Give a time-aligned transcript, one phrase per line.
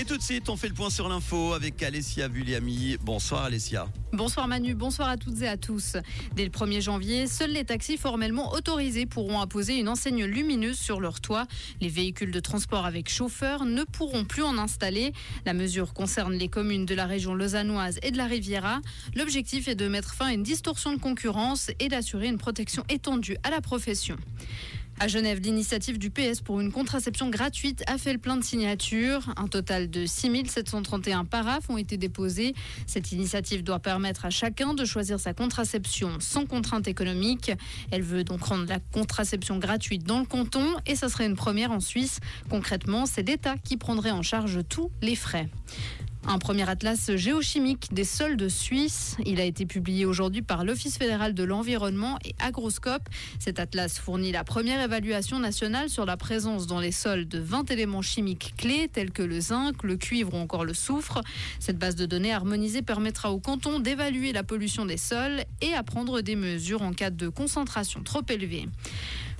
[0.00, 2.96] Et tout de suite, on fait le point sur l'info avec Alessia Vulliami.
[3.02, 3.88] Bonsoir Alessia.
[4.12, 5.96] Bonsoir Manu, bonsoir à toutes et à tous.
[6.36, 11.00] Dès le 1er janvier, seuls les taxis formellement autorisés pourront apposer une enseigne lumineuse sur
[11.00, 11.48] leur toit.
[11.80, 15.12] Les véhicules de transport avec chauffeur ne pourront plus en installer.
[15.44, 18.80] La mesure concerne les communes de la région lausannoise et de la Riviera.
[19.16, 23.36] L'objectif est de mettre fin à une distorsion de concurrence et d'assurer une protection étendue
[23.42, 24.16] à la profession.
[25.00, 29.32] À Genève, l'initiative du PS pour une contraception gratuite a fait le plein de signatures.
[29.36, 32.52] Un total de 6731 paraphes ont été déposés.
[32.88, 37.52] Cette initiative doit permettre à chacun de choisir sa contraception sans contrainte économique.
[37.92, 41.70] Elle veut donc rendre la contraception gratuite dans le canton et ça serait une première
[41.70, 42.18] en Suisse.
[42.50, 45.48] Concrètement, c'est l'État qui prendrait en charge tous les frais.
[46.30, 49.16] Un premier atlas géochimique des sols de Suisse.
[49.24, 53.08] Il a été publié aujourd'hui par l'Office fédéral de l'environnement et Agroscope.
[53.38, 57.70] Cet atlas fournit la première évaluation nationale sur la présence dans les sols de 20
[57.70, 61.22] éléments chimiques clés tels que le zinc, le cuivre ou encore le soufre.
[61.60, 65.82] Cette base de données harmonisée permettra au canton d'évaluer la pollution des sols et à
[65.82, 68.68] prendre des mesures en cas de concentration trop élevée.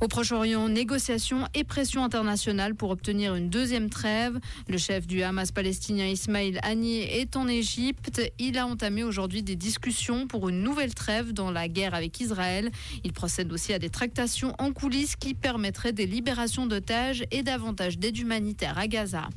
[0.00, 4.40] Au Proche-Orient, négociations et pression internationale pour obtenir une deuxième trêve.
[4.68, 8.20] Le chef du Hamas palestinien Ismail Haniyeh est en Égypte.
[8.40, 12.72] Il a entamé aujourd'hui des discussions pour une nouvelle trêve dans la guerre avec Israël.
[13.04, 17.96] Il procède aussi à des tractations en coulisses qui permettraient des libérations d'otages et davantage
[17.96, 19.28] d'aide humanitaire à Gaza.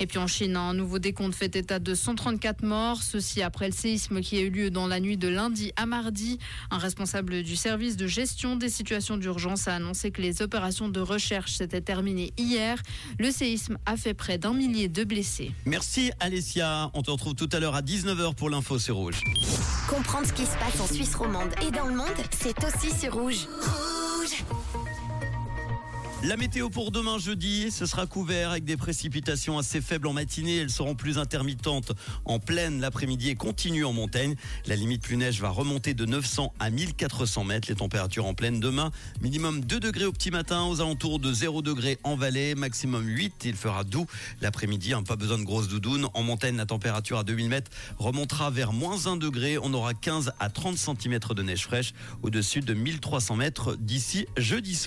[0.00, 3.74] Et puis en Chine, un nouveau décompte fait état de 134 morts, ceci après le
[3.74, 6.38] séisme qui a eu lieu dans la nuit de lundi à mardi.
[6.70, 11.00] Un responsable du service de gestion des situations d'urgence a annoncé que les opérations de
[11.00, 12.82] recherche s'étaient terminées hier.
[13.18, 15.52] Le séisme a fait près d'un millier de blessés.
[15.64, 16.90] Merci Alessia.
[16.94, 19.20] On te retrouve tout à l'heure à 19h pour l'info sur Rouge.
[19.88, 23.14] Comprendre ce qui se passe en Suisse romande et dans le monde, c'est aussi sur
[23.14, 23.24] Rouge.
[23.24, 23.93] Rouge
[26.24, 30.56] la météo pour demain jeudi, ce sera couvert avec des précipitations assez faibles en matinée.
[30.56, 31.92] Elles seront plus intermittentes
[32.24, 34.34] en pleine l'après-midi et continuent en montagne.
[34.64, 37.68] La limite plus neige va remonter de 900 à 1400 mètres.
[37.68, 38.90] Les températures en pleine demain,
[39.20, 43.44] minimum 2 degrés au petit matin, aux alentours de 0 degrés en vallée, maximum 8.
[43.44, 44.06] Il fera doux
[44.40, 46.08] l'après-midi, hein, pas besoin de grosses doudounes.
[46.14, 49.58] En montagne, la température à 2000 mètres remontera vers moins 1 degré.
[49.58, 54.74] On aura 15 à 30 cm de neige fraîche au-dessus de 1300 mètres d'ici jeudi
[54.74, 54.82] soir.